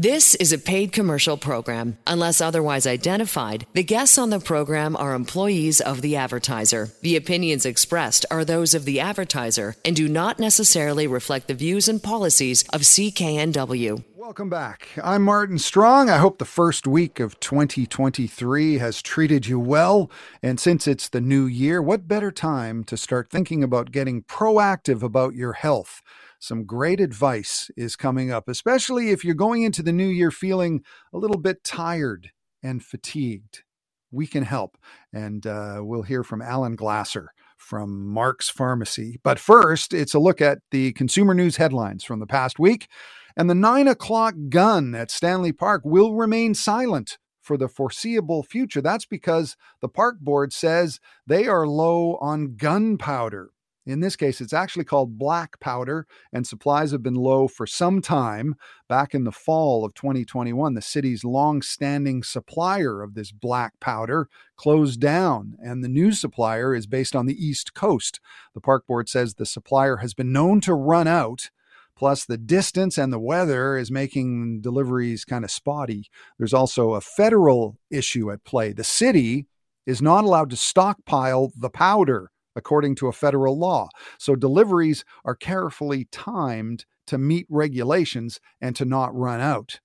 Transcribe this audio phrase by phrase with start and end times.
[0.00, 1.98] This is a paid commercial program.
[2.06, 6.90] Unless otherwise identified, the guests on the program are employees of the advertiser.
[7.02, 11.88] The opinions expressed are those of the advertiser and do not necessarily reflect the views
[11.88, 14.04] and policies of CKNW.
[14.14, 14.86] Welcome back.
[15.02, 16.10] I'm Martin Strong.
[16.10, 20.12] I hope the first week of 2023 has treated you well.
[20.44, 25.02] And since it's the new year, what better time to start thinking about getting proactive
[25.02, 26.02] about your health?
[26.38, 30.82] Some great advice is coming up, especially if you're going into the new year feeling
[31.12, 32.30] a little bit tired
[32.62, 33.64] and fatigued.
[34.10, 34.78] We can help.
[35.12, 39.18] And uh, we'll hear from Alan Glasser from Mark's Pharmacy.
[39.22, 42.88] But first, it's a look at the consumer news headlines from the past week.
[43.36, 48.80] And the nine o'clock gun at Stanley Park will remain silent for the foreseeable future.
[48.80, 53.50] That's because the park board says they are low on gunpowder.
[53.88, 58.02] In this case, it's actually called black powder, and supplies have been low for some
[58.02, 58.54] time.
[58.86, 64.28] Back in the fall of 2021, the city's long standing supplier of this black powder
[64.56, 68.20] closed down, and the new supplier is based on the East Coast.
[68.52, 71.48] The park board says the supplier has been known to run out.
[71.96, 76.10] Plus, the distance and the weather is making deliveries kind of spotty.
[76.36, 78.74] There's also a federal issue at play.
[78.74, 79.46] The city
[79.86, 83.88] is not allowed to stockpile the powder according to a federal law.
[84.18, 89.80] So deliveries are carefully timed to meet regulations and to not run out.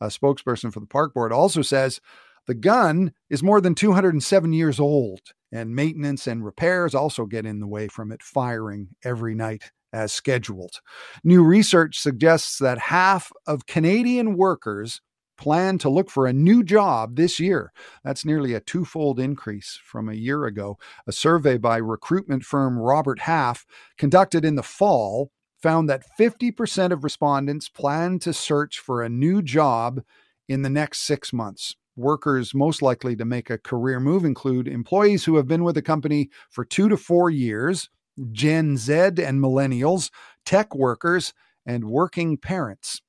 [0.00, 2.00] A spokesperson for the park board also says
[2.46, 7.60] the gun is more than 207 years old, and maintenance and repairs also get in
[7.60, 10.80] the way from it firing every night as scheduled.
[11.24, 15.00] New research suggests that half of Canadian workers
[15.36, 17.72] plan to look for a new job this year.
[18.04, 20.78] That's nearly a twofold increase from a year ago.
[21.06, 25.30] A survey by recruitment firm Robert Half, conducted in the fall,
[25.62, 30.02] found that 50% of respondents plan to search for a new job
[30.48, 31.76] in the next six months.
[31.96, 35.82] Workers most likely to make a career move include employees who have been with a
[35.82, 37.88] company for two to four years,
[38.32, 40.10] Gen Z and millennials,
[40.44, 41.32] tech workers,
[41.64, 43.00] and working parents.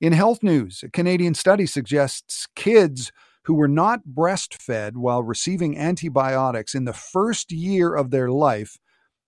[0.00, 3.12] In health news, a Canadian study suggests kids
[3.44, 8.78] who were not breastfed while receiving antibiotics in the first year of their life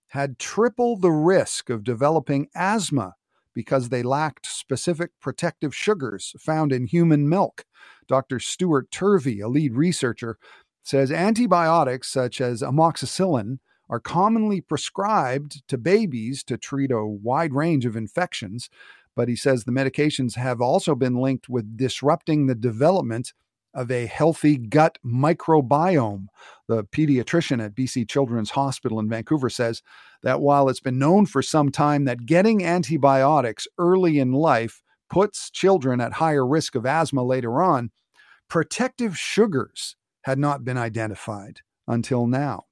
[0.09, 3.15] had triple the risk of developing asthma
[3.55, 7.65] because they lacked specific protective sugars found in human milk.
[8.09, 8.39] Dr.
[8.39, 10.39] Stuart Turvey, a lead researcher,
[10.83, 13.59] says antibiotics such as amoxicillin
[13.89, 18.71] are commonly prescribed to babies to treat a wide range of infections.
[19.15, 23.33] But he says the medications have also been linked with disrupting the development
[23.75, 26.27] of a healthy gut microbiome.
[26.69, 29.83] The pediatrician at BC Children's Hospital in Vancouver says
[30.23, 35.51] that while it's been known for some time that getting antibiotics early in life puts
[35.51, 37.91] children at higher risk of asthma later on,
[38.49, 42.65] protective sugars had not been identified until now.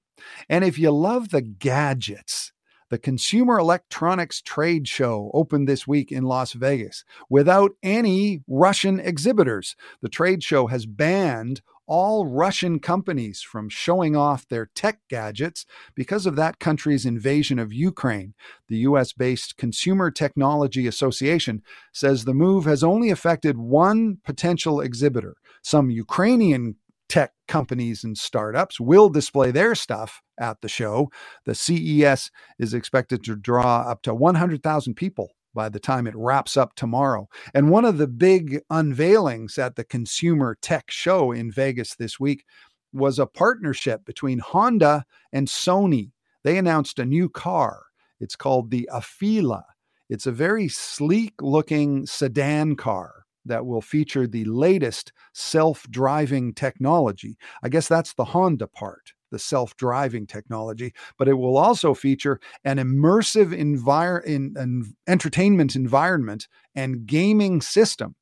[0.49, 2.53] And if you love the gadgets
[2.91, 9.77] the Consumer Electronics Trade Show opened this week in Las Vegas without any Russian exhibitors.
[10.03, 16.25] The trade show has banned all Russian companies from showing off their tech gadgets because
[16.25, 18.34] of that country's invasion of Ukraine.
[18.69, 21.62] The US based Consumer Technology Association
[21.93, 25.37] says the move has only affected one potential exhibitor.
[25.62, 26.77] Some Ukrainian
[27.10, 31.10] tech companies and startups will display their stuff at the show.
[31.44, 36.56] The CES is expected to draw up to 100,000 people by the time it wraps
[36.56, 37.28] up tomorrow.
[37.53, 42.44] And one of the big unveilings at the Consumer Tech Show in Vegas this week
[42.93, 46.12] was a partnership between Honda and Sony.
[46.44, 47.82] They announced a new car.
[48.20, 49.62] It's called the Afeela.
[50.09, 57.37] It's a very sleek looking sedan car that will feature the latest self driving technology.
[57.62, 62.41] I guess that's the Honda part, the self driving technology, but it will also feature
[62.65, 68.15] an immersive envir- in, an entertainment environment and gaming system.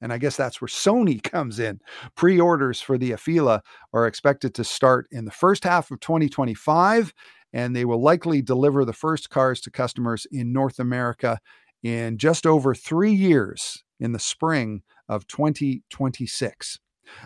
[0.00, 1.80] And I guess that's where Sony comes in.
[2.14, 3.60] Pre orders for the Afeela
[3.92, 7.14] are expected to start in the first half of 2025,
[7.52, 11.38] and they will likely deliver the first cars to customers in North America
[11.86, 16.78] in just over three years in the spring of 2026.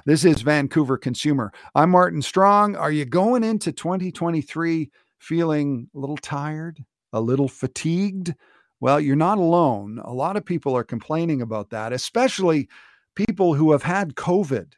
[0.04, 1.50] This is Vancouver Consumer.
[1.74, 2.76] I'm Martin Strong.
[2.76, 6.84] Are you going into 2023 feeling a little tired,
[7.14, 8.34] a little fatigued?
[8.80, 9.98] Well, you're not alone.
[10.04, 12.68] A lot of people are complaining about that, especially
[13.14, 14.74] people who have had COVID.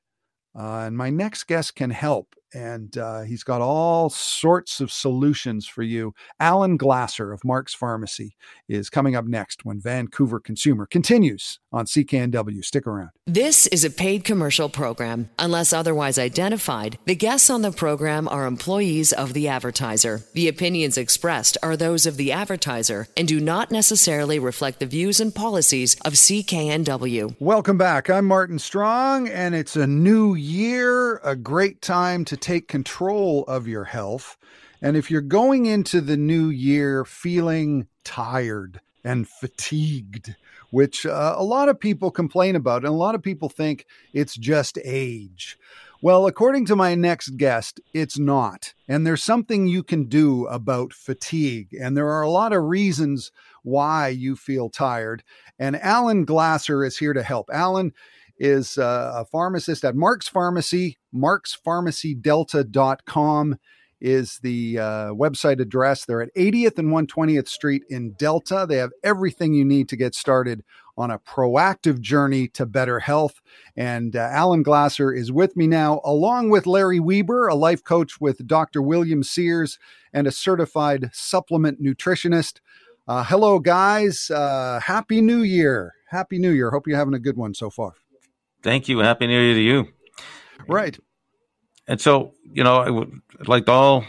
[0.57, 2.37] Uh, and my next guest can help.
[2.55, 6.15] And uh, he's got all sorts of solutions for you.
[6.41, 8.37] Alan Glasser of Mark's Pharmacy
[8.69, 12.65] is coming up next when Vancouver Consumer continues on CKNW.
[12.65, 13.11] Stick around.
[13.27, 15.31] This is a paid commercial program.
[15.39, 20.23] Unless otherwise identified, the guests on the program are employees of the advertiser.
[20.35, 25.21] The opinions expressed are those of the advertiser and do not necessarily reflect the views
[25.21, 27.37] and policies of CKNW.
[27.41, 28.11] Welcome back.
[28.11, 33.67] I'm Martin Strong, and it's a new year, a great time to take control of
[33.67, 34.37] your health.
[34.83, 40.37] And if you're going into the new year feeling tired and fatigued,
[40.71, 44.37] which uh, a lot of people complain about, and a lot of people think it's
[44.37, 45.59] just age.
[46.01, 48.75] Well, according to my next guest, it's not.
[48.89, 51.69] And there's something you can do about fatigue.
[51.81, 53.31] And there are a lot of reasons
[53.63, 55.23] why you feel tired.
[55.61, 57.49] And Alan Glasser is here to help.
[57.53, 57.93] Alan
[58.43, 63.57] is uh, a pharmacist at Mark's Pharmacy, markspharmacydelta.com
[64.01, 66.05] is the uh, website address.
[66.05, 68.67] They're at 80th and 120th Street in Delta.
[68.69, 70.65] They have everything you need to get started
[70.99, 73.41] on a proactive journey to better health.
[73.77, 78.21] And uh, Alan Glasser is with me now, along with Larry Weber, a life coach
[78.21, 78.83] with Dr.
[78.83, 79.79] William Sears
[80.13, 82.59] and a certified supplement nutritionist.
[83.07, 84.33] Uh, hello, guys.
[84.33, 85.95] Uh, Happy New Year.
[86.09, 86.73] Happy New Year.
[86.73, 87.95] Hope you're having a good one so far.
[88.63, 88.99] Thank you.
[89.01, 89.89] Happy New Year to you.
[90.69, 90.99] Right.
[91.89, 94.05] And so, you know, I would like all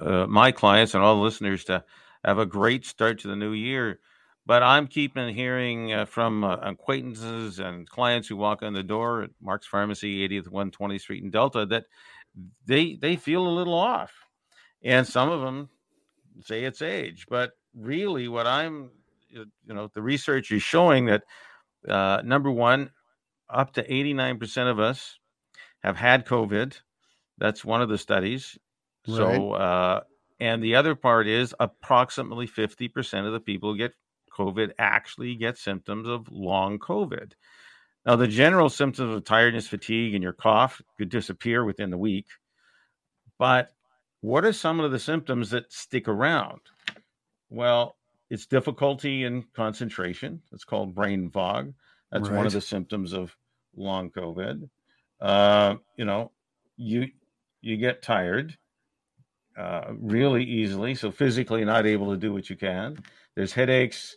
[0.00, 1.84] uh, my clients and all the listeners to
[2.24, 3.98] have a great start to the new year.
[4.46, 9.24] But I'm keeping hearing uh, from uh, acquaintances and clients who walk in the door
[9.24, 11.84] at Mark's Pharmacy, 80th 120th Street in Delta, that
[12.66, 14.12] they they feel a little off,
[14.82, 15.68] and some of them
[16.42, 17.26] say it's age.
[17.28, 18.90] But really, what I'm,
[19.28, 21.24] you know, the research is showing that
[21.86, 22.90] uh, number one,
[23.50, 25.18] up to 89% of us
[25.82, 26.74] have had COVID
[27.38, 28.58] that's one of the studies.
[29.06, 29.16] Right.
[29.16, 30.00] So, uh,
[30.40, 33.94] and the other part is approximately 50% of the people who get
[34.36, 37.32] COVID actually get symptoms of long COVID.
[38.06, 42.26] Now, the general symptoms of tiredness, fatigue, and your cough could disappear within the week.
[43.38, 43.70] But
[44.20, 46.60] what are some of the symptoms that stick around?
[47.50, 47.96] Well,
[48.30, 50.42] it's difficulty in concentration.
[50.52, 51.74] It's called brain fog.
[52.10, 52.36] That's right.
[52.36, 53.36] one of the symptoms of
[53.76, 54.68] long COVID.
[55.20, 56.32] Uh, you know,
[56.76, 57.08] you
[57.60, 58.56] you get tired
[59.58, 60.94] uh, really easily.
[60.94, 62.98] So physically not able to do what you can.
[63.34, 64.16] There's headaches.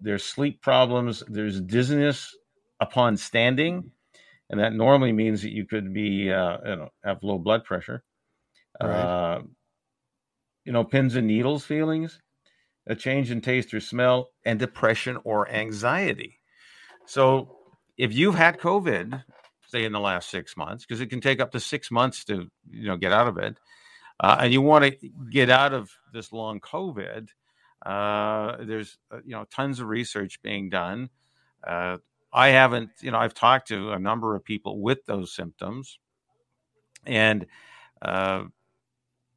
[0.00, 1.22] There's sleep problems.
[1.26, 2.36] There's dizziness
[2.80, 3.90] upon standing,
[4.48, 8.04] and that normally means that you could be uh, you know have low blood pressure.
[8.80, 8.90] Right.
[8.90, 9.42] Uh,
[10.64, 12.20] you know, pins and needles feelings,
[12.86, 16.37] a change in taste or smell, and depression or anxiety.
[17.08, 17.56] So
[17.96, 19.24] if you've had COVID
[19.68, 22.48] say in the last six months because it can take up to six months to
[22.70, 23.58] you know get out of it
[24.20, 27.28] uh, and you want to get out of this long covid
[27.84, 31.10] uh, there's uh, you know tons of research being done.
[31.66, 31.98] Uh,
[32.32, 35.98] i haven't you know i've talked to a number of people with those symptoms
[37.06, 37.46] and
[38.02, 38.44] uh,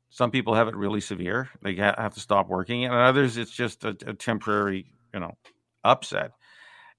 [0.10, 1.50] some people have it really severe.
[1.62, 5.38] They have to stop working and others it's just a, a temporary you know
[5.84, 6.32] upset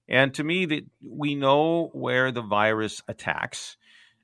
[0.07, 3.77] and to me, that we know where the virus attacks,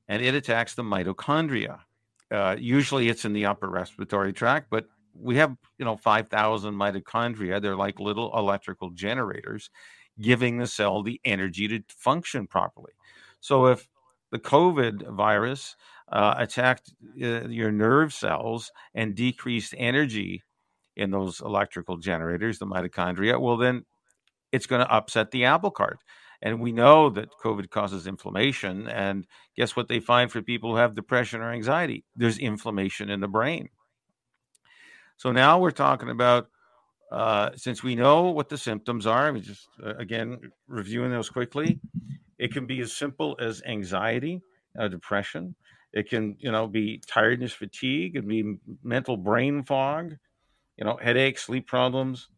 [0.07, 1.79] and it attacks the mitochondria.
[2.31, 7.61] Uh, usually, it's in the upper respiratory tract, but we have you know 5,000 mitochondria.
[7.61, 9.69] They're like little electrical generators,
[10.19, 12.93] giving the cell the energy to function properly.
[13.39, 13.87] So if
[14.31, 15.75] the COVID virus
[16.12, 20.43] uh, attacked uh, your nerve cells and decreased energy
[20.95, 23.86] in those electrical generators, the mitochondria, well, then
[24.51, 26.00] it's going to upset the apple cart.
[26.41, 28.88] And we know that COVID causes inflammation.
[28.88, 29.27] And
[29.58, 32.06] guess what they find for people who have depression or anxiety?
[32.15, 33.70] There's inflammation in the brain.
[35.18, 36.48] So now we're talking about,
[37.12, 41.29] uh, since we know what the symptoms are, I mean, just uh, again, reviewing those
[41.29, 41.82] quickly,
[42.38, 44.41] it can be as simple as anxiety,
[44.79, 45.56] uh, depression.
[45.91, 48.15] It can, you know, be tiredness, fatigue.
[48.15, 50.15] It can be mental brain fog,
[50.77, 52.29] you know, headaches, sleep problems,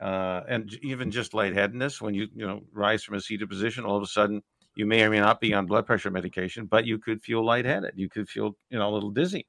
[0.00, 3.96] uh, and even just lightheadedness when you you know rise from a seated position, all
[3.96, 4.42] of a sudden
[4.74, 7.92] you may or may not be on blood pressure medication, but you could feel lightheaded.
[7.96, 9.46] You could feel you know a little dizzy.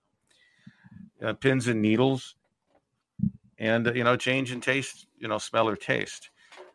[1.21, 2.35] Uh, pins and needles,
[3.57, 6.29] and uh, you know change in taste, you know smell or taste,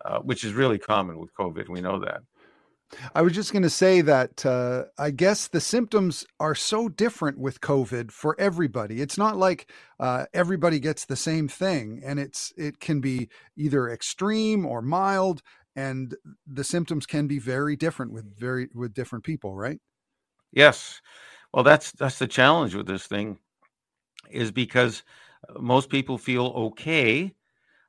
[0.05, 1.69] uh, which is really common with COVID.
[1.69, 2.23] We know that.
[3.15, 7.39] I was just going to say that uh, I guess the symptoms are so different
[7.39, 9.01] with COVID for everybody.
[9.01, 13.89] It's not like uh, everybody gets the same thing, and it's it can be either
[13.89, 15.43] extreme or mild,
[15.75, 16.15] and
[16.47, 19.81] the symptoms can be very different with very with different people, right?
[20.53, 21.01] Yes.
[21.55, 23.39] Well, that's that's the challenge with this thing,
[24.31, 25.03] is because
[25.49, 27.35] uh, most people feel okay,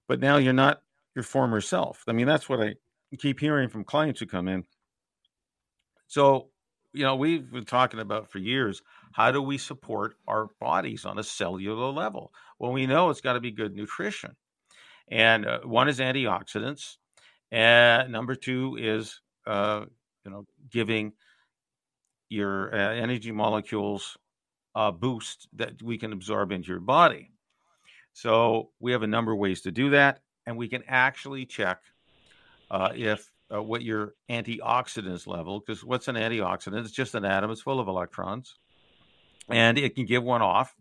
[0.08, 0.82] but now you're not
[1.16, 2.04] your former self.
[2.08, 2.76] I mean, that's what I
[3.20, 4.66] keep hearing from clients who come in.
[6.14, 6.50] So,
[6.94, 11.18] you know, we've been talking about for years how do we support our bodies on
[11.18, 12.32] a cellular level?
[12.60, 14.36] Well, we know it's got to be good nutrition.
[15.08, 16.98] And uh, one is antioxidants,
[17.52, 19.86] and number two is, uh,
[20.24, 21.14] you know, giving
[22.30, 24.16] your uh, energy molecules
[24.76, 27.32] a boost that we can absorb into your body.
[28.14, 31.80] So we have a number of ways to do that, and we can actually check
[32.70, 36.82] uh, if uh, what your antioxidants level, because what's an antioxidant?
[36.82, 37.52] It's just an atom.
[37.52, 38.58] It's full of electrons,
[39.50, 40.76] and it can give one off,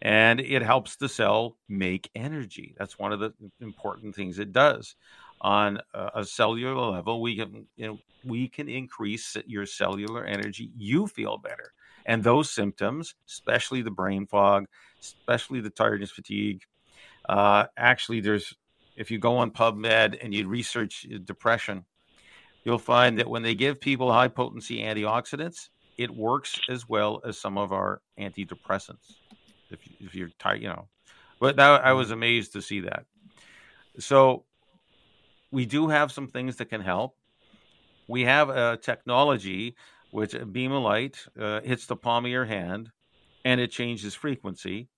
[0.00, 2.74] and it helps the cell make energy.
[2.78, 4.94] That's one of the important things it does
[5.40, 7.20] on a, cellular level.
[7.20, 10.70] We can you know we can increase your cellular energy.
[10.76, 11.72] You feel better,
[12.06, 14.66] and those symptoms, especially the brain fog,
[15.00, 16.62] especially the tiredness, fatigue.
[17.28, 18.54] Uh, actually, there's
[18.98, 21.84] if you go on PubMed and you research depression,
[22.64, 27.38] you'll find that when they give people high potency antioxidants, it works as well as
[27.38, 29.14] some of our antidepressants.
[29.70, 30.88] If, if you're tired, you know,
[31.40, 33.04] but that, I was amazed to see that.
[33.98, 34.44] So
[35.52, 37.16] we do have some things that can help.
[38.08, 39.76] We have a technology
[40.10, 42.90] which a beam of light uh, hits the palm of your hand
[43.44, 44.88] and it changes frequency.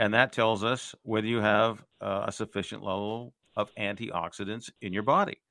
[0.00, 5.02] And that tells us whether you have uh, a sufficient level of antioxidants in your
[5.02, 5.42] body.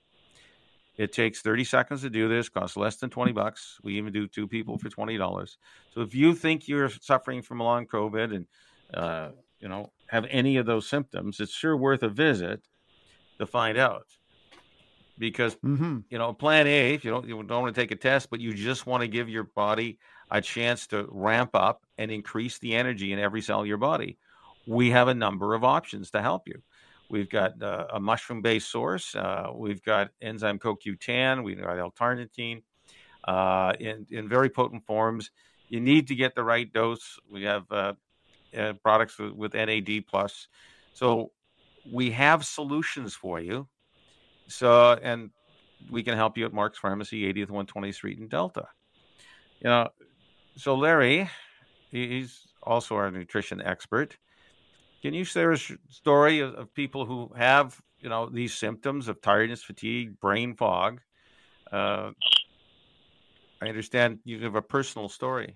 [0.98, 3.78] It takes 30 seconds to do this, costs less than 20 bucks.
[3.84, 5.56] We even do two people for $20.
[5.94, 8.48] So if you think you're suffering from long COVID and,
[8.92, 9.30] uh,
[9.60, 12.62] you know, have any of those symptoms, it's sure worth a visit
[13.38, 14.08] to find out
[15.20, 16.00] because mm-hmm.
[16.10, 18.40] you know plan a if you don't you don't want to take a test but
[18.40, 20.00] you just want to give your body
[20.32, 24.18] a chance to ramp up and increase the energy in every cell of your body
[24.70, 26.62] we have a number of options to help you.
[27.10, 32.62] We've got uh, a mushroom based source uh, we've got enzyme coq10 we've got l-carnitine
[33.24, 35.32] uh, in, in very potent forms.
[35.68, 37.20] You need to get the right dose.
[37.30, 37.94] We have uh,
[38.58, 40.48] uh, products with, with NAD plus.
[40.94, 41.32] So
[41.92, 43.68] we have solutions for you.
[44.48, 45.30] So, and
[45.92, 48.68] we can help you at Mark's Pharmacy, 80th 120th Street in Delta.
[49.62, 49.90] You know,
[50.56, 51.30] so Larry,
[51.92, 54.18] he's also our nutrition expert.
[55.02, 55.58] Can you share a
[55.90, 61.00] story of, of, people who have, you know, these symptoms of tiredness, fatigue, brain fog?
[61.72, 62.12] Uh,
[63.62, 65.56] I understand you have a personal story.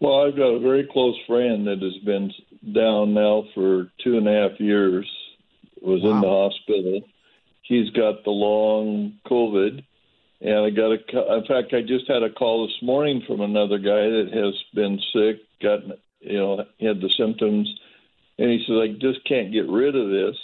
[0.00, 2.32] Well, I've got a very close friend that has been
[2.72, 5.08] down now for two and a half years.
[5.80, 6.10] Was wow.
[6.10, 7.00] in the hospital,
[7.62, 9.84] he's got the long COVID.
[10.40, 13.78] And I got a, in fact, I just had a call this morning from another
[13.78, 15.80] guy that has been sick, got,
[16.20, 17.68] you know, had the symptoms,
[18.38, 20.36] and he says, I just can't get rid of this.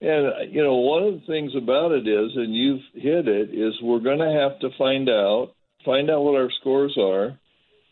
[0.00, 3.74] And, you know, one of the things about it is, and you've hit it, is
[3.82, 5.52] we're going to have to find out,
[5.84, 7.38] find out what our scores are,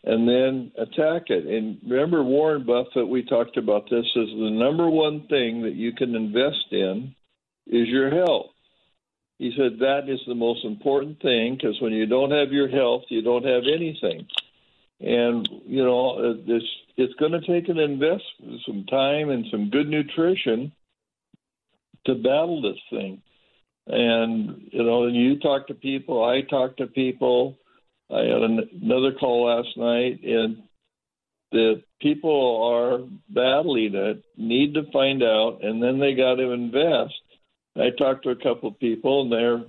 [0.03, 1.45] and then attack it.
[1.45, 5.93] And remember, Warren Buffett, we talked about this, is the number one thing that you
[5.93, 7.15] can invest in
[7.67, 8.51] is your health.
[9.37, 13.03] He said that is the most important thing because when you don't have your health,
[13.09, 14.27] you don't have anything.
[14.99, 16.63] And you know, uh, this
[16.97, 20.71] it's going to take an investment, some time, and some good nutrition
[22.05, 23.21] to battle this thing.
[23.87, 27.57] And you know, you talk to people, I talk to people.
[28.11, 30.63] I had another call last night, and
[31.51, 37.13] the people are battling it, need to find out, and then they got to invest.
[37.75, 39.63] I talked to a couple of people, and they're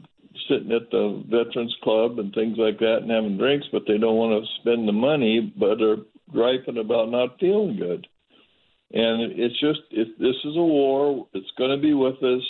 [0.49, 4.17] sitting at the Veterans Club and things like that and having drinks, but they don't
[4.17, 5.99] want to spend the money, but are
[6.31, 8.07] griping about not feeling good.
[8.93, 11.27] And it's just, it, this is a war.
[11.33, 12.43] It's going to be with us,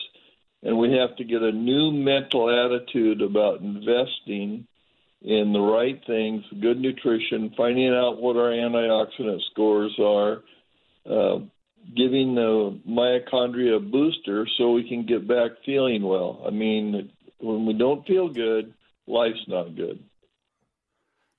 [0.63, 4.67] and we have to get a new mental attitude about investing
[5.23, 10.43] in the right things, good nutrition, finding out what our antioxidant scores are,
[11.05, 11.41] uh,
[11.95, 16.43] giving the mitochondria a booster so we can get back feeling well.
[16.47, 18.75] I mean, when we don't feel good,
[19.07, 20.03] life's not good.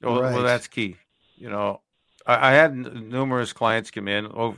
[0.01, 0.33] Well, right.
[0.33, 0.97] well that's key.
[1.35, 1.81] You know,
[2.25, 4.57] I, I had n- numerous clients come in, oh,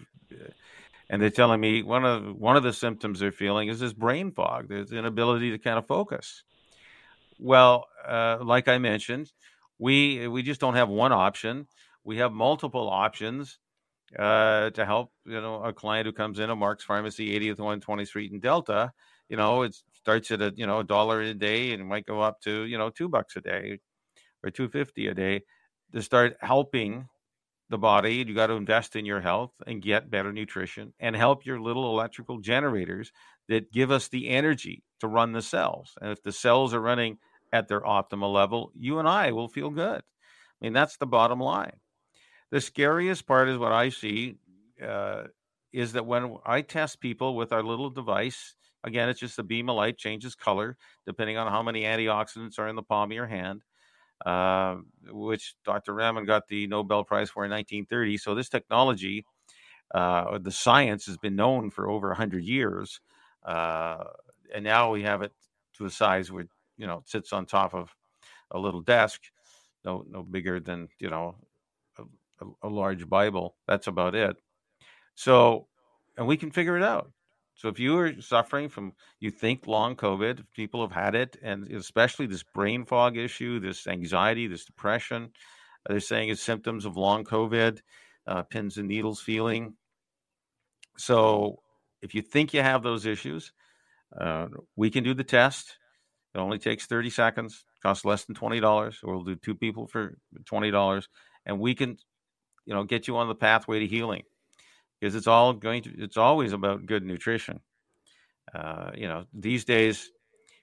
[1.10, 4.32] and they're telling me one of one of the symptoms they're feeling is this brain
[4.32, 4.70] fog.
[4.70, 6.44] There's an inability to kind of focus.
[7.40, 9.32] Well, uh, like I mentioned,
[9.78, 11.68] we we just don't have one option.
[12.04, 13.60] We have multiple options
[14.18, 18.08] uh, to help you know a client who comes in a Mark's Pharmacy, 80th 120th
[18.08, 18.94] Street in Delta.
[19.30, 22.22] You know, it starts at a you know a dollar a day and might go
[22.22, 23.80] up to you know two bucks a day
[24.44, 25.42] or two fifty a day.
[25.94, 27.08] to start helping
[27.70, 28.16] the body.
[28.16, 31.90] You got to invest in your health and get better nutrition and help your little
[31.90, 33.12] electrical generators
[33.48, 35.96] that give us the energy to run the cells.
[36.02, 37.18] And if the cells are running
[37.52, 40.02] at their optimal level, you and I will feel good.
[40.02, 41.80] I mean, that's the bottom line.
[42.52, 44.38] The scariest part is what I see
[44.86, 45.24] uh,
[45.72, 49.70] is that when I test people with our little device, again, it's just a beam
[49.70, 53.28] of light changes color depending on how many antioxidants are in the palm of your
[53.28, 53.64] hand
[54.26, 54.78] uh,
[55.10, 55.94] which Dr.
[55.94, 58.18] Raman got the Nobel Prize for in 1930.
[58.18, 59.26] So this technology,
[59.94, 63.02] uh, the science, has been known for over 100 years,
[63.46, 64.04] uh,
[64.54, 65.32] and now we have it
[65.78, 66.46] to a size where
[66.78, 67.96] you know it sits on top of
[68.52, 69.22] a little desk,
[69.84, 71.36] no no bigger than you know
[72.00, 73.56] a, a large Bible.
[73.68, 74.38] That's about it.
[75.16, 75.68] So,
[76.18, 77.12] and we can figure it out.
[77.56, 81.72] So if you are suffering from, you think long COVID, people have had it, and
[81.72, 85.32] especially this brain fog issue, this anxiety, this depression,
[85.88, 87.80] they're saying it's symptoms of long COVID,
[88.26, 89.76] uh, pins and needles feeling.
[90.98, 91.60] So
[92.02, 93.52] if you think you have those issues,
[94.20, 95.78] uh, we can do the test.
[96.34, 100.18] It only takes 30 seconds, costs less than $20, or we'll do two people for
[100.46, 101.08] $20,
[101.46, 101.98] and we can,
[102.66, 104.24] you know, get you on the pathway to healing
[105.04, 107.60] because it's all going to it's always about good nutrition.
[108.56, 110.10] Uh, you know these days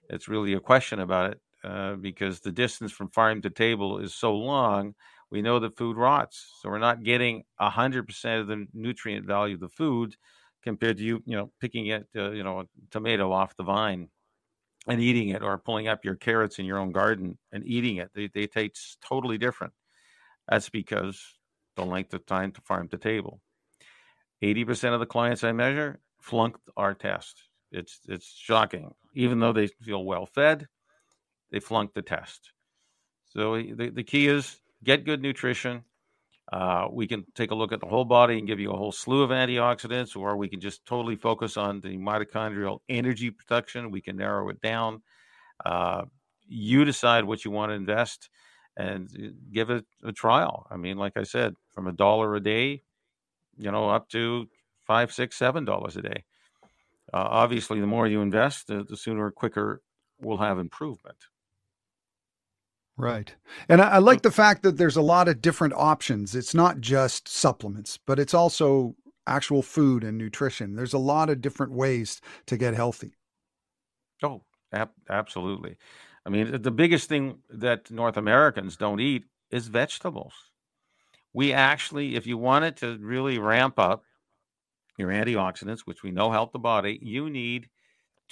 [0.09, 4.15] it's really a question about it uh, because the distance from farm to table is
[4.15, 4.95] so long
[5.29, 6.57] we know that food rots.
[6.59, 10.15] So we're not getting 100% of the nutrient value of the food
[10.63, 14.09] compared to you you know picking it uh, you know a tomato off the vine
[14.87, 18.09] and eating it or pulling up your carrots in your own garden and eating it.
[18.15, 19.73] They, they taste totally different.
[20.47, 21.21] That's because
[21.75, 23.39] the length of time to farm to table
[24.41, 27.41] 80% of the clients I measure flunked our test.
[27.71, 28.91] It's it's shocking.
[29.13, 30.67] Even though they feel well fed,
[31.51, 32.51] they flunked the test.
[33.29, 35.83] So the, the key is get good nutrition.
[36.51, 38.91] Uh, we can take a look at the whole body and give you a whole
[38.91, 43.89] slew of antioxidants, or we can just totally focus on the mitochondrial energy production.
[43.89, 45.01] We can narrow it down.
[45.63, 46.03] Uh,
[46.47, 48.29] you decide what you want to invest
[48.75, 50.67] and uh, give it a trial.
[50.69, 52.83] I mean, like I said, from a dollar a day
[53.61, 54.47] you know, up to
[54.85, 56.23] five, six, seven dollars a day.
[57.13, 59.81] Uh, obviously, the more you invest, the, the sooner or quicker
[60.19, 61.17] we'll have improvement.
[62.97, 63.33] Right.
[63.67, 66.35] And I, I, like the fact that there's a lot of different options.
[66.35, 68.95] It's not just supplements, but it's also
[69.25, 70.75] actual food and nutrition.
[70.75, 73.15] There's a lot of different ways to get healthy.
[74.21, 75.77] Oh, ab- absolutely.
[76.25, 80.33] I mean, the biggest thing that North Americans don't eat is vegetables
[81.33, 84.03] we actually, if you wanted to really ramp up
[84.97, 87.69] your antioxidants, which we know help the body, you need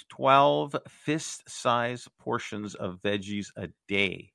[0.08, 4.32] 12 fist size portions of veggies a day.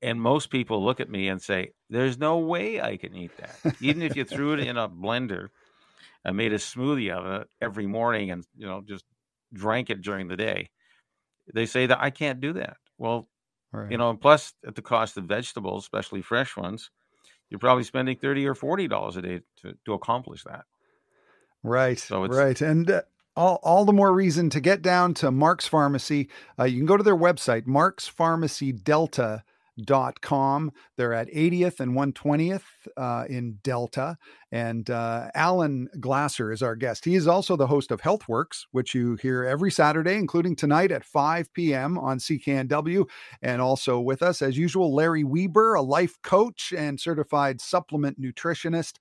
[0.00, 3.76] And most people look at me and say, There's no way I can eat that.
[3.80, 5.48] Even if you threw it in a blender
[6.24, 9.04] and made a smoothie of it every morning and, you know, just
[9.52, 10.70] drank it during the day,
[11.52, 12.76] they say that I can't do that.
[12.96, 13.28] Well,
[13.72, 13.90] right.
[13.90, 16.90] you know, and plus at the cost of vegetables, especially fresh ones,
[17.50, 20.64] you're probably spending 30 or 40 dollars a day to, to accomplish that.
[21.62, 23.02] Right so right and uh,
[23.36, 26.28] all, all the more reason to get down to mark's pharmacy.
[26.58, 29.44] Uh, you can go to their website mark's pharmacy delta
[29.84, 30.70] dot com.
[30.96, 32.62] They're at 80th and 120th
[32.96, 34.16] uh, in Delta.
[34.50, 37.04] And uh, Alan Glasser is our guest.
[37.04, 41.04] He is also the host of HealthWorks, which you hear every Saturday, including tonight at
[41.04, 41.98] 5 p.m.
[41.98, 43.08] on CKNW.
[43.42, 48.94] And also with us, as usual, Larry Weber, a life coach and certified supplement nutritionist.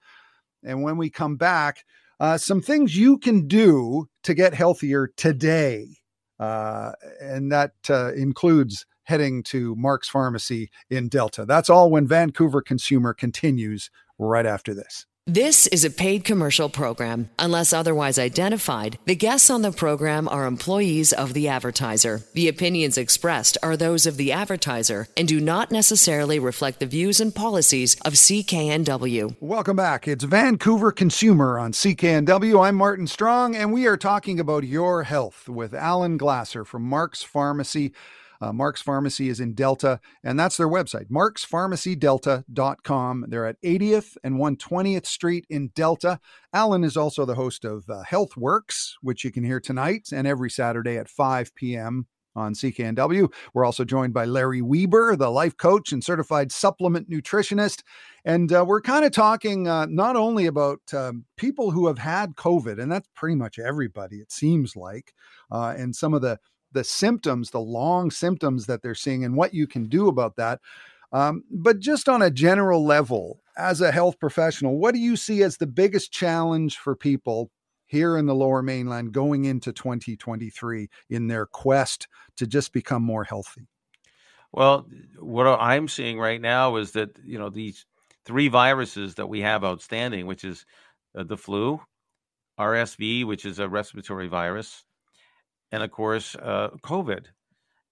[0.63, 1.85] And when we come back,
[2.19, 5.97] uh, some things you can do to get healthier today.
[6.39, 11.45] Uh, and that uh, includes heading to Mark's Pharmacy in Delta.
[11.45, 13.89] That's all when Vancouver Consumer continues
[14.19, 15.05] right after this.
[15.25, 17.29] This is a paid commercial program.
[17.37, 22.21] Unless otherwise identified, the guests on the program are employees of the advertiser.
[22.33, 27.19] The opinions expressed are those of the advertiser and do not necessarily reflect the views
[27.19, 29.35] and policies of CKNW.
[29.41, 30.07] Welcome back.
[30.07, 32.65] It's Vancouver Consumer on CKNW.
[32.65, 37.23] I'm Martin Strong, and we are talking about your health with Alan Glasser from Mark's
[37.23, 37.91] Pharmacy.
[38.41, 43.26] Uh, Mark's Pharmacy is in Delta, and that's their website, markspharmacydelta.com.
[43.28, 46.19] They're at 80th and 120th Street in Delta.
[46.54, 50.50] Alan is also the host of uh, HealthWorks, which you can hear tonight and every
[50.50, 52.08] Saturday at 5 p.m.
[52.36, 53.32] on CKNW.
[53.54, 57.84] We're also joined by Larry Weber, the life coach and certified supplement nutritionist.
[58.23, 62.36] And uh, we're kind of talking uh, not only about um, people who have had
[62.36, 65.13] COVID, and that's pretty much everybody, it seems like,
[65.52, 66.39] uh, and some of the
[66.71, 70.60] the symptoms, the long symptoms that they're seeing, and what you can do about that.
[71.12, 75.41] Um, but just on a general level, as a health professional, what do you see
[75.43, 77.49] as the biggest challenge for people
[77.86, 83.23] here in the lower mainland going into 2023 in their quest to just become more
[83.23, 83.67] healthy?
[84.51, 84.88] Well,
[85.19, 87.86] what I'm seeing right now is that, you know, these
[88.25, 90.65] three viruses that we have outstanding, which is
[91.17, 91.80] uh, the flu,
[92.60, 94.84] RSV, which is a respiratory virus,
[95.71, 97.25] and of course, uh, COVID.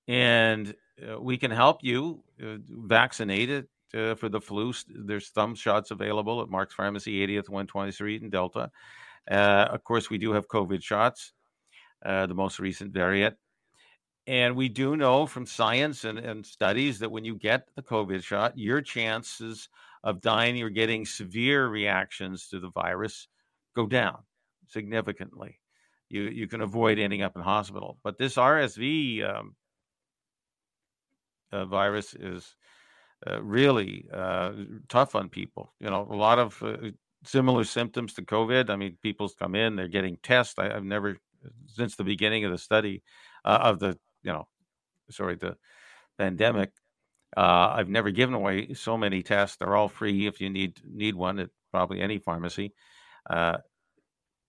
[0.07, 4.73] And uh, we can help you uh, vaccinate it uh, for the flu.
[4.87, 8.71] There's some shots available at Mark's Pharmacy, 80th, 120th Street in Delta.
[9.29, 11.33] Uh, of course, we do have COVID shots,
[12.05, 13.35] uh, the most recent variant.
[14.27, 18.23] And we do know from science and, and studies that when you get the COVID
[18.23, 19.69] shot, your chances
[20.03, 23.27] of dying or getting severe reactions to the virus
[23.75, 24.17] go down
[24.67, 25.59] significantly.
[26.09, 27.97] You you can avoid ending up in hospital.
[28.03, 29.55] But this RSV um,
[31.51, 32.55] uh, virus is
[33.27, 34.51] uh, really uh,
[34.89, 35.73] tough on people.
[35.79, 36.91] You know, a lot of uh,
[37.23, 38.69] similar symptoms to COVID.
[38.69, 40.55] I mean, people's come in, they're getting tests.
[40.57, 41.17] I, have never,
[41.67, 43.03] since the beginning of the study
[43.43, 44.47] uh, of the, you know,
[45.09, 45.57] sorry, the
[46.17, 46.71] pandemic,
[47.35, 49.57] uh, I've never given away so many tests.
[49.57, 52.73] They're all free if you need need one at probably any pharmacy.
[53.29, 53.57] Uh,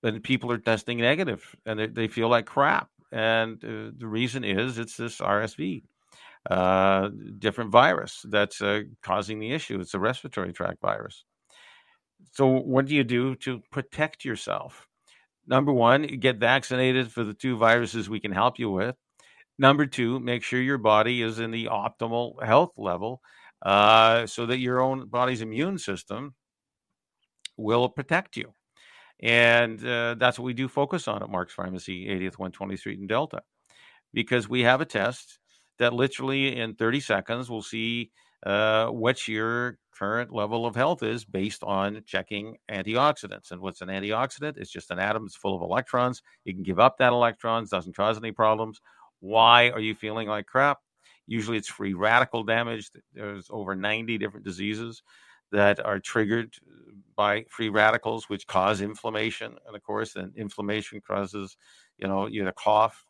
[0.07, 2.89] but people are testing negative and they, they feel like crap.
[3.11, 5.83] And uh, the reason is it's this RSV,
[6.49, 7.09] uh,
[7.41, 9.81] different virus that's uh, causing the issue.
[9.81, 11.25] It's a respiratory tract virus.
[12.31, 14.87] So, what do you do to protect yourself?
[15.45, 18.95] Number one, get vaccinated for the two viruses we can help you with.
[19.59, 23.21] Number two, make sure your body is in the optimal health level
[23.63, 26.37] uh, so that your own body's immune system
[27.57, 28.53] will protect you.
[29.21, 33.07] And uh, that's what we do focus on at Mark's Pharmacy, 80th 120th Street in
[33.07, 33.43] Delta,
[34.13, 35.39] because we have a test
[35.79, 38.11] that literally in 30 seconds will see
[38.45, 43.51] uh, what your current level of health is based on checking antioxidants.
[43.51, 44.59] And what's an antioxidant?
[44.59, 46.23] It's just an atom that's full of electrons.
[46.45, 48.81] You can give up that electrons, doesn't cause any problems.
[49.21, 50.79] Why are you feeling like crap?
[51.27, 52.91] Usually it's free radical damage.
[53.15, 55.03] There's over 90 different diseases
[55.57, 56.55] that are triggered
[57.17, 59.57] by free radicals, which cause inflammation.
[59.67, 61.57] And of course, then inflammation causes,
[61.99, 63.07] you know, you cough,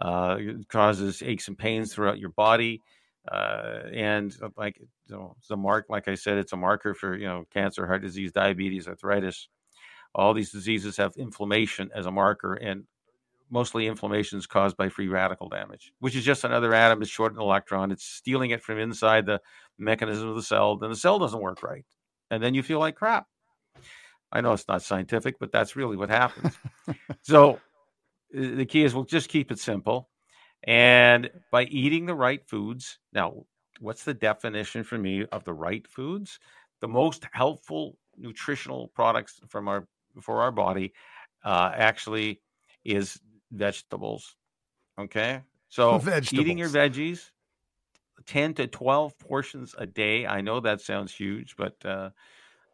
[0.00, 0.36] uh,
[0.68, 2.82] causes aches and pains throughout your body.
[3.30, 6.92] Uh, and uh, like you know, it's a mark, like I said, it's a marker
[6.92, 9.48] for you know cancer, heart disease, diabetes, arthritis.
[10.14, 12.84] All these diseases have inflammation as a marker, and
[13.52, 17.34] mostly inflammation is caused by free radical damage, which is just another atom that's short
[17.34, 17.92] an electron.
[17.92, 19.40] It's stealing it from inside the
[19.78, 20.76] mechanism of the cell.
[20.76, 21.84] Then the cell doesn't work right,
[22.30, 23.26] and then you feel like crap.
[24.32, 26.56] I know it's not scientific, but that's really what happens.
[27.22, 27.60] so
[28.32, 30.08] the key is we'll just keep it simple.
[30.64, 33.44] And by eating the right foods, now,
[33.80, 36.38] what's the definition for me of the right foods?
[36.80, 39.86] The most helpful nutritional products from our
[40.20, 40.92] for our body
[41.44, 42.40] uh, actually
[42.84, 43.18] is
[43.52, 44.36] vegetables.
[44.98, 46.40] Okay, so vegetables.
[46.40, 47.30] eating your veggies,
[48.26, 50.26] ten to twelve portions a day.
[50.26, 52.10] I know that sounds huge, but uh,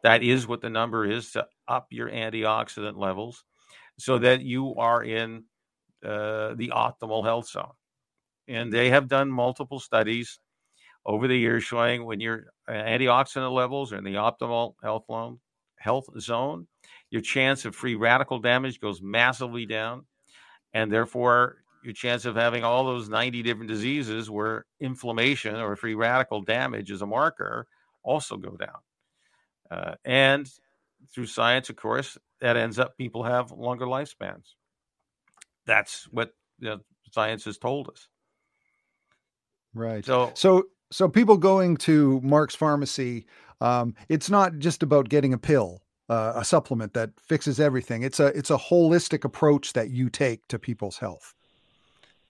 [0.03, 3.43] that is what the number is to up your antioxidant levels,
[3.97, 5.43] so that you are in
[6.03, 7.73] uh, the optimal health zone
[8.49, 10.39] and they have done multiple studies
[11.05, 15.05] over the years showing when your antioxidant levels are in the optimal health
[15.77, 16.67] health zone,
[17.09, 20.05] your chance of free radical damage goes massively down,
[20.73, 25.95] and therefore your chance of having all those 90 different diseases where inflammation or free
[25.95, 27.67] radical damage is a marker
[28.03, 28.79] also go down.
[29.71, 30.49] Uh, and
[31.13, 34.53] through science, of course, that ends up people have longer lifespans.
[35.65, 36.79] That's what you know,
[37.11, 38.07] science has told us.
[39.73, 40.05] Right.
[40.05, 43.27] So so so people going to Mark's pharmacy,
[43.61, 48.03] um, it's not just about getting a pill, uh, a supplement that fixes everything.
[48.03, 51.35] It's a it's a holistic approach that you take to people's health.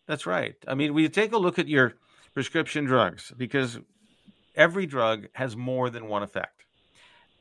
[0.05, 0.55] That's right.
[0.67, 1.93] I mean, we take a look at your
[2.33, 3.79] prescription drugs because
[4.55, 6.65] every drug has more than one effect.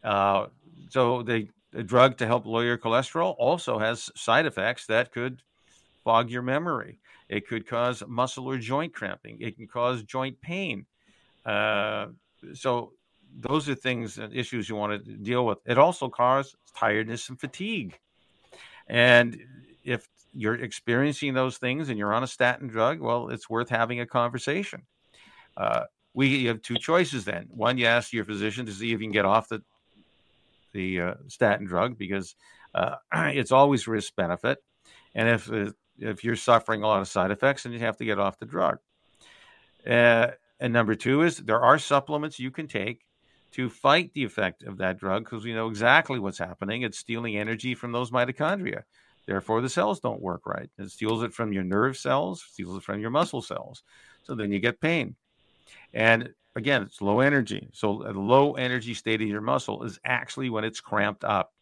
[0.05, 0.47] Uh,
[0.91, 5.43] so the, the drug to help lower your cholesterol also has side effects that could
[6.05, 7.01] fog your memory.
[7.29, 9.39] It could cause muscle or joint cramping.
[9.41, 10.87] It can cause joint pain.
[11.45, 12.09] Uh,
[12.55, 12.93] so
[13.37, 15.59] those are things and issues you want to deal with.
[15.67, 17.99] It also causes tiredness and fatigue.
[18.87, 19.39] And
[19.85, 24.01] if you're experiencing those things and you're on a statin drug, well, it's worth having
[24.01, 24.83] a conversation.
[25.57, 27.49] Uh, we have two choices then.
[27.51, 29.63] One, you ask your physician to see if you can get off the
[30.73, 32.35] the uh, statin drug because
[32.75, 34.59] uh, it's always risk benefit,
[35.15, 35.51] and if
[35.99, 38.47] if you're suffering a lot of side effects, then you have to get off the
[38.47, 38.79] drug.
[39.87, 40.29] Uh,
[40.61, 43.05] and number two is there are supplements you can take
[43.53, 46.83] to fight the effect of that drug because we know exactly what's happening.
[46.83, 48.83] It's stealing energy from those mitochondria.
[49.27, 50.71] Therefore, the cells don't work right.
[50.79, 53.83] It steals it from your nerve cells, steals it from your muscle cells.
[54.23, 55.17] So then you get pain.
[55.93, 57.69] And again, it's low energy.
[57.73, 61.53] So a low energy state of your muscle is actually when it's cramped up,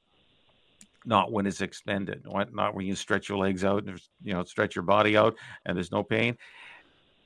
[1.04, 4.74] not when it's expended, not when you stretch your legs out and you know stretch
[4.74, 6.36] your body out and there's no pain.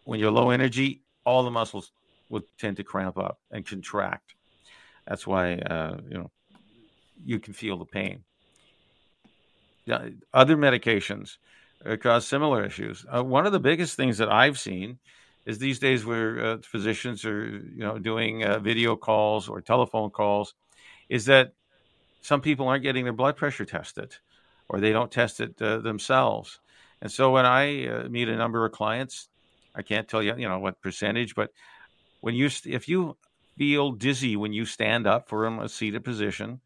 [0.05, 1.93] When you're low energy, all the muscles
[2.31, 4.35] would tend to cramp up and contract.
[5.07, 6.31] That's why uh, you know
[7.25, 8.25] you can feel the pain.
[10.33, 11.39] Other medications
[11.85, 13.05] uh, cause similar issues.
[13.13, 14.99] Uh, one of the biggest things that I've seen
[15.47, 20.11] is these days where uh, physicians are you know doing uh, video calls or telephone
[20.11, 20.55] calls,
[21.09, 21.53] is that
[22.21, 24.17] some people aren't getting their blood pressure tested,
[24.69, 26.61] or they don't test it themselves.
[27.03, 29.29] And so when I meet a number of clients,
[29.75, 31.51] I can't tell you you know what percentage, but
[32.21, 33.17] when you if you
[33.61, 36.61] feel dizzy when you stand up from a seated position,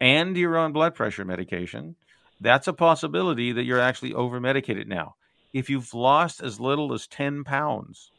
[0.00, 1.94] and you're on blood pressure medication,
[2.40, 5.14] that's a possibility that you're actually over medicated now
[5.54, 8.10] if you've lost as little as 10 pounds,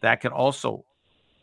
[0.00, 0.84] that can also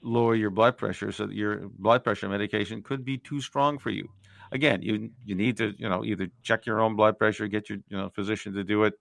[0.04, 3.89] lower your blood pressure so that your blood pressure medication could be too strong for
[3.89, 4.10] you.
[4.52, 7.80] Again, you you need to, you know, either check your own blood pressure, get your,
[7.89, 8.93] you know, physician to do it.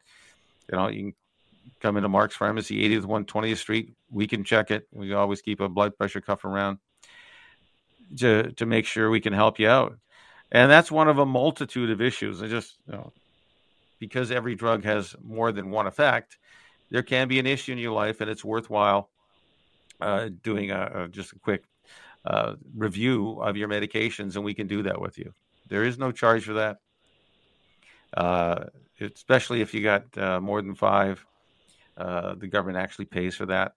[0.70, 1.14] You know, you can
[1.80, 3.92] come into Mark's Pharmacy, 80th 120th Street.
[4.10, 4.86] We can check it.
[4.92, 6.78] We always keep a blood pressure cuff around
[8.18, 9.98] to to make sure we can help you out.
[10.52, 12.42] And that's one of a multitude of issues.
[12.42, 13.12] I just, you know,
[13.98, 16.38] because every drug has more than one effect,
[16.90, 19.10] there can be an issue in your life, and it's worthwhile
[20.00, 21.64] uh, doing a, a, just a quick
[22.24, 25.32] uh, review of your medications, and we can do that with you.
[25.68, 26.78] There is no charge for that,
[28.16, 28.64] uh,
[29.00, 31.24] especially if you got uh, more than five.
[31.96, 33.74] Uh, the government actually pays for that,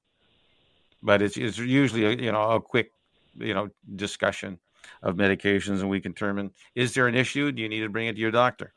[1.02, 2.92] but it's, it's usually a, you know a quick
[3.38, 4.60] you know discussion
[5.04, 7.52] of medications, and we can determine is there an issue?
[7.52, 8.74] Do you need to bring it to your doctor?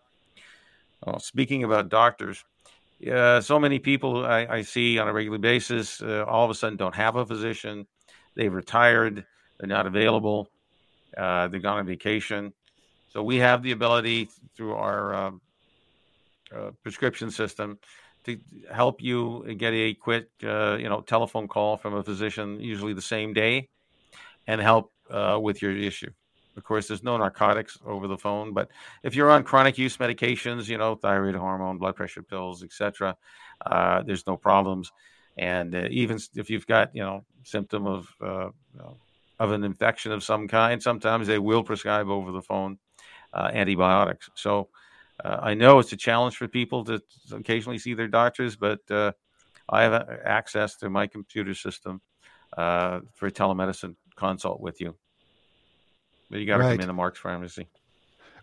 [1.05, 2.45] Well, speaking about doctors,
[3.11, 6.55] uh, so many people I, I, see on a regular basis uh, all of a
[6.55, 7.87] sudden don't have a physician.
[8.37, 9.27] They've retired.
[9.59, 10.49] They're not available.
[11.17, 12.53] Uh, they've gone on vacation.
[13.13, 15.41] So we have the ability through our um,
[16.55, 17.79] uh, prescription system
[18.25, 18.39] to
[18.71, 23.03] help you get a quick, uh, you know, telephone call from a physician, usually the
[23.03, 23.69] same day,
[24.47, 26.11] and help uh, with your issue.
[26.57, 28.69] Of course, there's no narcotics over the phone, but
[29.03, 33.17] if you're on chronic use medications, you know, thyroid hormone, blood pressure pills, etc.,
[33.65, 34.93] uh, there's no problems.
[35.39, 38.51] And uh, even if you've got, you know, symptom of uh,
[39.39, 42.79] of an infection of some kind, sometimes they will prescribe over the phone
[43.33, 44.31] uh, antibiotics.
[44.35, 44.69] So
[45.25, 49.13] uh, I know it's a challenge for people to occasionally see their doctors, but uh,
[49.69, 52.01] I have access to my computer system
[52.55, 54.95] for a telemedicine consult with you.
[56.31, 56.73] But you got to right.
[56.73, 57.69] come into Mark's Pharmacy.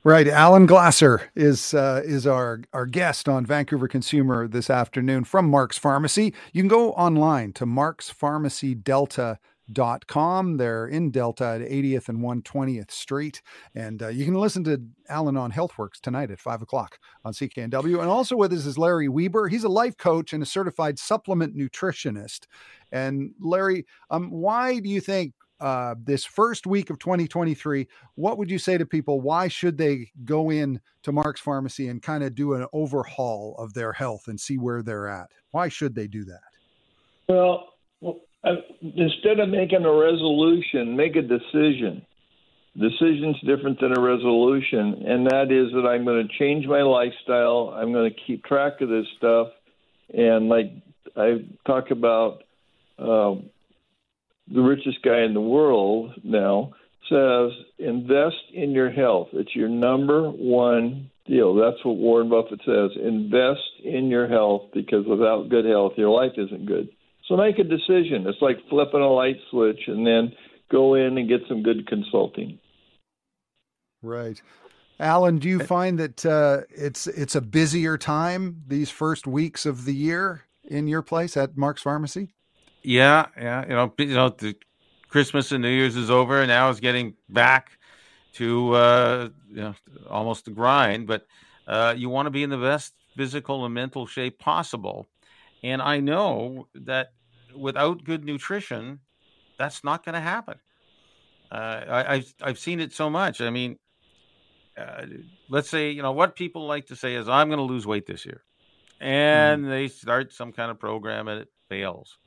[0.04, 5.50] Right, Alan Glasser is uh, is our our guest on Vancouver Consumer this afternoon from
[5.50, 6.34] Mark's Pharmacy.
[6.54, 9.38] You can go online to markspharmacydelta.com.
[9.72, 13.42] They're in Delta at 80th and 120th Street.
[13.76, 18.00] And uh, you can listen to Alan on HealthWorks tonight at 5 o'clock on CKNW.
[18.00, 19.48] And also with us is Larry Weber.
[19.48, 22.48] He's a life coach and a certified supplement nutritionist.
[22.92, 28.50] And Larry, um, why do you think uh, this first week of 2023, what would
[28.50, 29.22] you say to people?
[29.22, 33.74] Why should they go in to Mark's Pharmacy and kind of do an overhaul of
[33.74, 35.28] their health and see where they're at?
[35.52, 36.40] Why should they do that?
[37.28, 42.06] Well, well uh, instead of making a resolution, make a decision.
[42.78, 47.74] Decision's different than a resolution, and that is that I'm going to change my lifestyle.
[47.76, 49.48] I'm going to keep track of this stuff,
[50.14, 50.72] and like
[51.16, 52.44] I talk about.
[52.98, 53.50] Um,
[54.54, 56.72] the richest guy in the world now,
[57.10, 59.30] says invest in your health.
[59.34, 61.56] It's your number one deal.
[61.56, 62.92] That's what Warren Buffett says.
[63.04, 66.90] Invest in your health because without good health, your life isn't good.
[67.30, 68.26] So make a decision.
[68.26, 70.34] It's like flipping a light switch and then
[70.72, 72.58] go in and get some good consulting.
[74.02, 74.42] Right.
[75.00, 79.86] Alan, do you find that uh, it's it's a busier time these first weeks of
[79.86, 82.34] the year in your place at Mark's Pharmacy?
[82.82, 83.64] Yeah, yeah.
[83.64, 84.56] You know, you know, the
[85.08, 87.78] Christmas and New Year's is over, and now it's getting back
[88.34, 89.76] to uh, you know
[90.10, 91.08] almost the grind.
[91.08, 91.28] But
[91.68, 95.08] uh, you want to be in the best physical and mental shape possible,
[95.64, 97.14] and I know that
[97.56, 99.00] without good nutrition,
[99.58, 100.56] that's not going to happen.
[101.52, 103.42] Uh, I, have I've seen it so much.
[103.42, 103.78] I mean,
[104.78, 105.06] uh,
[105.50, 108.06] let's say you know what people like to say is, "I'm going to lose weight
[108.06, 108.44] this year,"
[109.00, 109.70] and mm.
[109.70, 112.18] they start some kind of program and it fails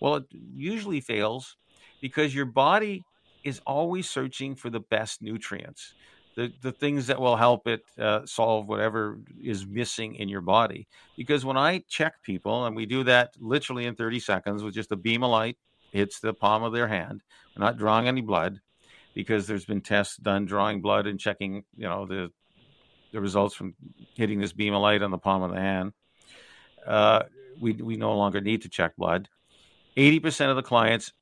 [0.00, 1.56] Well, it usually fails
[2.00, 3.04] because your body
[3.44, 5.94] is always searching for the best nutrients,
[6.36, 10.86] the, the things that will help it uh, solve whatever is missing in your body.
[11.16, 14.92] Because when I check people, and we do that literally in 30 seconds with just
[14.92, 15.56] a beam of light
[15.90, 17.22] hits the palm of their hand,
[17.56, 18.60] we're not drawing any blood
[19.14, 22.30] because there's been tests done drawing blood and checking, you know, the
[23.12, 23.74] the results from
[24.14, 25.92] hitting this beam of light on the palm of the hand.
[26.86, 27.24] Uh,
[27.60, 29.28] we we no longer need to check blood.
[29.96, 31.12] Eighty percent of the clients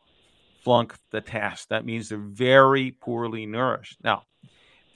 [0.63, 1.71] flunk the test.
[1.71, 3.97] That means they're very poorly nourished.
[4.03, 4.25] Now,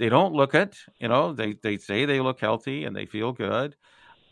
[0.02, 0.76] they don't look it.
[0.98, 3.76] You know, they they say they look healthy and they feel good,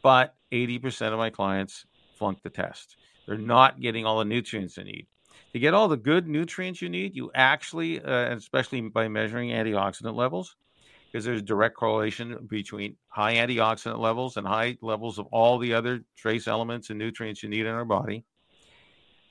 [0.03, 2.97] but eighty percent of my clients flunk the test.
[3.29, 5.07] They're not getting all the nutrients they need
[5.53, 10.15] to get all the good nutrients you need, you actually, uh, especially by measuring antioxidant
[10.15, 10.57] levels,
[11.07, 16.01] because there's direct correlation between high antioxidant levels and high levels of all the other
[16.17, 18.25] trace elements and nutrients you need in our body.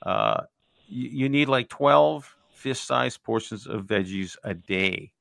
[0.02, 0.42] Uh,
[0.88, 5.12] you, you need like 12 fist-sized portions of veggies a day.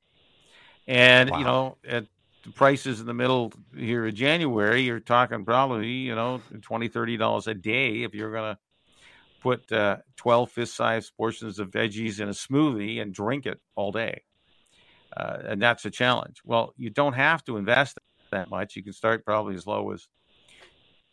[0.89, 1.37] And, wow.
[1.37, 2.05] you know, at
[2.43, 7.47] the prices in the middle here of January, you're talking probably, you know, 20 $30
[7.47, 8.59] a day if you're going to
[9.39, 13.91] put uh, 12 fist sized portions of veggies in a smoothie and drink it all
[13.91, 14.23] day.
[15.15, 16.41] Uh, and that's a challenge.
[16.43, 17.99] Well, you don't have to invest
[18.31, 18.75] that much.
[18.75, 20.07] You can start probably as low as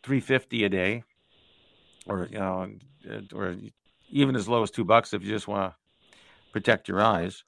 [0.01, 1.03] 350 a day
[2.07, 2.67] or, you know,
[3.31, 3.55] or
[4.09, 6.17] even as low as two bucks if you just want to
[6.51, 7.43] protect your eyes.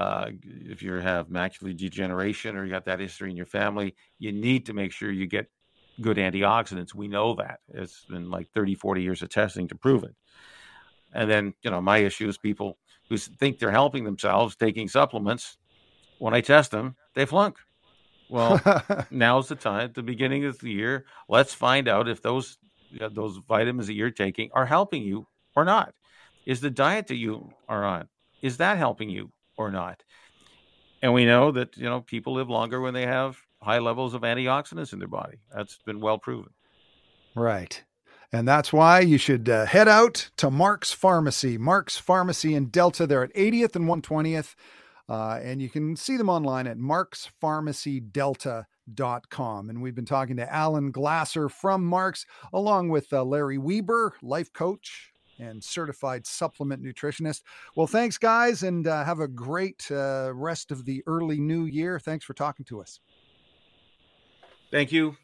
[0.00, 4.32] Uh, if you have macular degeneration or you got that history in your family, you
[4.32, 5.50] need to make sure you get
[6.00, 6.94] good antioxidants.
[6.94, 7.60] We know that.
[7.68, 10.14] It's been like 30, 40 years of testing to prove it.
[11.12, 12.78] And then, you know, my issue is people
[13.10, 15.58] who think they're helping themselves taking supplements.
[16.18, 17.58] When I test them, they flunk.
[18.30, 18.58] Well,
[19.10, 22.56] now's the time, the beginning of the year, let's find out if those
[23.12, 25.92] those vitamins that you're taking are helping you or not.
[26.46, 28.08] Is the diet that you are on
[28.42, 30.02] is that helping you or not?
[31.02, 34.22] And we know that you know people live longer when they have high levels of
[34.22, 35.38] antioxidants in their body.
[35.54, 36.50] That's been well proven.
[37.34, 37.82] Right.
[38.32, 41.58] And that's why you should uh, head out to Mark's Pharmacy.
[41.58, 43.04] Mark's Pharmacy in Delta.
[43.06, 44.54] They're at 80th and 120th.
[45.08, 49.70] Uh, and you can see them online at markspharmacydelta.com.
[49.70, 54.52] And we've been talking to Alan Glasser from Mark's, along with uh, Larry Weber, life
[54.52, 55.09] coach
[55.40, 57.42] and certified supplement nutritionist.
[57.74, 61.98] Well, thanks, guys, and uh, have a great uh, rest of the early new year.
[61.98, 63.00] Thanks for talking to us.
[64.70, 65.16] Thank you.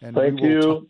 [0.00, 0.88] And Thank we you.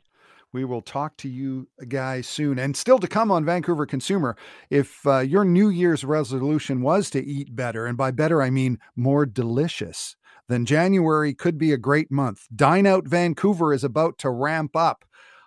[0.52, 2.58] we will talk to you guys soon.
[2.58, 4.36] And still to come on Vancouver Consumer,
[4.70, 8.78] if uh, your New Year's resolution was to eat better, and by better I mean
[8.94, 10.16] more delicious,
[10.48, 12.46] then January could be a great month.
[12.54, 15.04] Dine Out Vancouver is about to ramp up.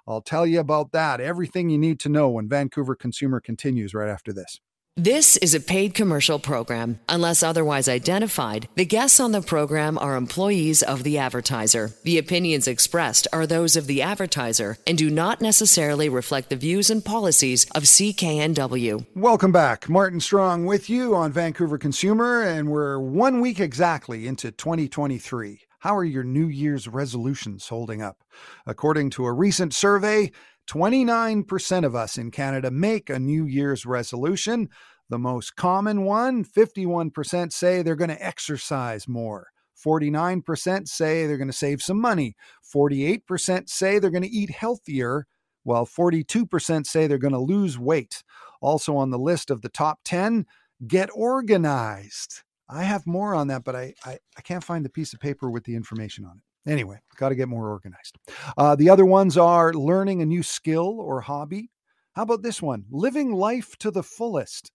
[0.10, 1.22] I'll tell you about that.
[1.22, 4.60] Everything you need to know when Vancouver Consumer continues right after this.
[4.98, 7.00] This is a paid commercial program.
[7.08, 11.92] Unless otherwise identified, the guests on the program are employees of the advertiser.
[12.04, 16.90] The opinions expressed are those of the advertiser and do not necessarily reflect the views
[16.90, 19.06] and policies of CKNW.
[19.16, 19.88] Welcome back.
[19.88, 25.62] Martin Strong with you on Vancouver Consumer, and we're one week exactly into 2023.
[25.80, 28.24] How are your New Year's resolutions holding up?
[28.66, 30.32] According to a recent survey,
[30.70, 34.70] 29% of us in Canada make a New Year's resolution.
[35.10, 39.48] The most common one 51% say they're going to exercise more.
[39.84, 42.36] 49% say they're going to save some money.
[42.76, 45.26] 48% say they're going to eat healthier,
[45.64, 48.22] while 42% say they're going to lose weight.
[48.62, 50.46] Also on the list of the top 10,
[50.88, 52.44] get organized.
[52.70, 55.50] I have more on that, but I, I, I can't find the piece of paper
[55.50, 56.70] with the information on it.
[56.70, 58.18] Anyway, got to get more organized.
[58.58, 61.72] Uh, the other ones are learning a new skill or hobby.
[62.14, 62.86] How about this one?
[62.92, 64.72] Living life to the fullest.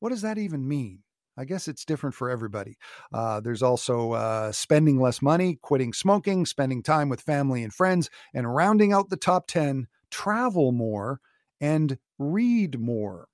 [0.00, 1.02] What does that even mean?
[1.38, 2.76] I guess it's different for everybody.
[3.14, 8.10] Uh, there's also uh, spending less money, quitting smoking, spending time with family and friends,
[8.34, 11.20] and rounding out the top 10, travel more
[11.60, 13.28] and read more.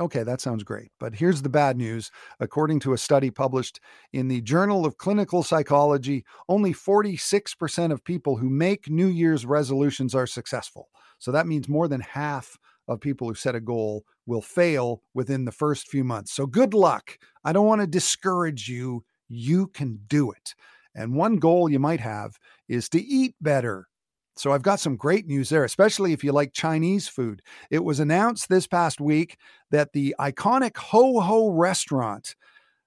[0.00, 0.90] Okay, that sounds great.
[0.98, 2.10] But here's the bad news.
[2.40, 3.78] According to a study published
[4.12, 10.14] in the Journal of Clinical Psychology, only 46% of people who make New Year's resolutions
[10.14, 10.88] are successful.
[11.18, 12.56] So that means more than half
[12.88, 16.32] of people who set a goal will fail within the first few months.
[16.32, 17.18] So good luck.
[17.44, 19.04] I don't want to discourage you.
[19.28, 20.54] You can do it.
[20.94, 22.38] And one goal you might have
[22.68, 23.88] is to eat better.
[24.34, 27.42] So I've got some great news there, especially if you like Chinese food.
[27.70, 29.36] It was announced this past week
[29.70, 32.34] that the iconic Ho Ho restaurant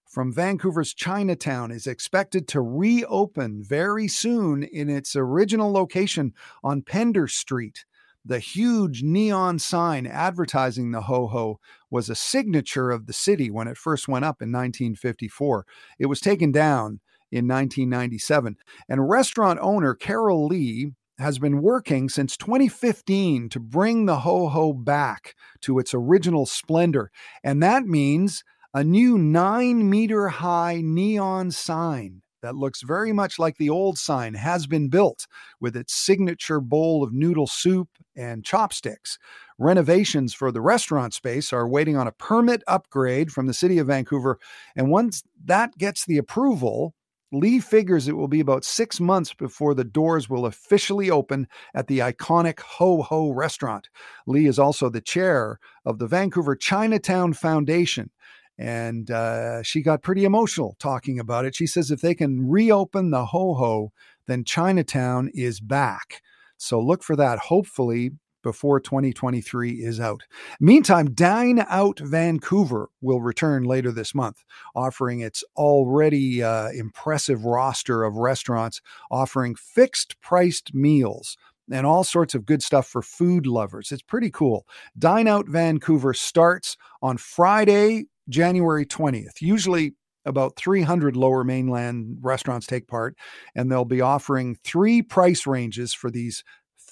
[0.06, 6.34] from Vancouver's Chinatown is expected to reopen very soon in its original location
[6.64, 7.86] on Pender Street.
[8.24, 11.60] The huge neon sign advertising the Ho Ho
[11.92, 15.66] was a signature of the city when it first went up in 1954.
[16.00, 18.56] It was taken down in 1997.
[18.90, 24.74] And restaurant owner Carol Lee has been working since 2015 to bring the Ho Ho
[24.74, 27.12] back to its original splendor.
[27.44, 28.44] And that means
[28.74, 34.36] a new nine meter high neon sign that looks very much like the old sign
[34.36, 35.26] has been built
[35.60, 39.18] with its signature bowl of noodle soup and chopsticks.
[39.58, 43.88] Renovations for the restaurant space are waiting on a permit upgrade from the City of
[43.88, 44.38] Vancouver.
[44.76, 46.94] And once that gets the approval,
[47.32, 51.88] Lee figures it will be about six months before the doors will officially open at
[51.88, 53.90] the iconic Ho Ho restaurant.
[54.28, 58.12] Lee is also the chair of the Vancouver Chinatown Foundation.
[58.58, 61.56] And uh, she got pretty emotional talking about it.
[61.56, 63.92] She says if they can reopen the Ho Ho,
[64.28, 66.22] then Chinatown is back.
[66.58, 68.12] So look for that hopefully
[68.46, 70.22] before 2023 is out.
[70.60, 74.44] Meantime, Dine Out Vancouver will return later this month,
[74.76, 81.38] offering its already uh, impressive roster of restaurants offering fixed priced meals
[81.72, 83.92] and all sorts of good stuff for food lovers.
[83.92, 84.68] It's pretty cool.
[84.96, 89.42] Dine Out Vancouver starts on Friday, January 20th.
[89.42, 93.16] Usually about 300 lower mainland restaurants take part,
[93.56, 96.44] and they'll be offering three price ranges for these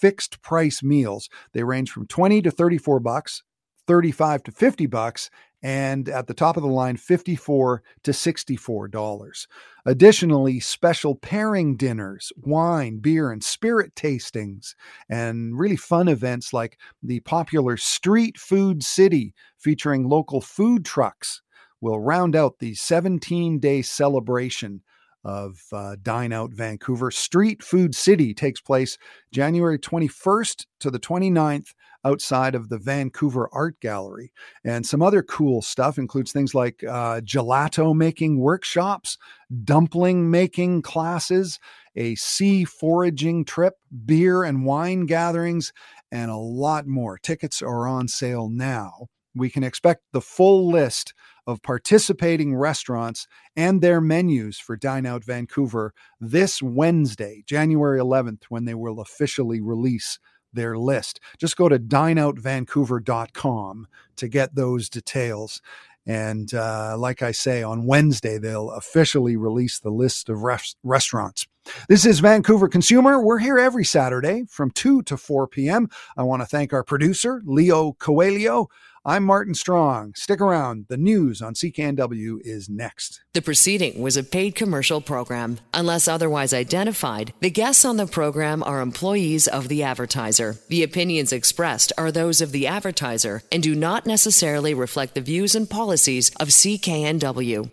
[0.03, 1.29] fixed price meals.
[1.53, 3.41] They range from 20 to 34 bucks,
[3.87, 5.29] 35 to 50 bucks,
[5.61, 9.47] and at the top of the line 54 to 64 dollars.
[9.85, 14.75] Additionally, special pairing dinners, wine, beer and spirit tastings
[15.07, 21.41] and really fun events like the popular Street Food City featuring local food trucks
[21.79, 24.81] will round out the 17-day celebration
[25.23, 27.11] of uh, Dine Out Vancouver.
[27.11, 28.97] Street Food City takes place
[29.31, 31.73] January 21st to the 29th
[32.05, 34.31] outside of the Vancouver Art Gallery.
[34.63, 39.17] And some other cool stuff includes things like uh, gelato making workshops,
[39.63, 41.59] dumpling making classes,
[41.95, 45.71] a sea foraging trip, beer and wine gatherings,
[46.11, 47.17] and a lot more.
[47.17, 49.07] Tickets are on sale now.
[49.35, 51.15] We can expect the full list
[51.45, 58.65] of participating restaurants and their menus for Dine Out Vancouver this Wednesday, January 11th, when
[58.65, 60.19] they will officially release
[60.53, 61.19] their list.
[61.39, 65.61] Just go to dineoutvancouver.com to get those details.
[66.05, 71.47] And uh, like I say, on Wednesday, they'll officially release the list of res- restaurants.
[71.89, 73.21] This is Vancouver Consumer.
[73.21, 75.89] We're here every Saturday from 2 to 4 p.m.
[76.15, 78.69] I want to thank our producer, Leo Coelho.
[79.05, 80.13] I'm Martin Strong.
[80.15, 80.85] Stick around.
[80.87, 83.21] The news on CKNW is next.
[83.33, 85.59] The proceeding was a paid commercial program.
[85.73, 90.55] Unless otherwise identified, the guests on the program are employees of the advertiser.
[90.69, 95.53] The opinions expressed are those of the advertiser and do not necessarily reflect the views
[95.53, 97.69] and policies of CKNW.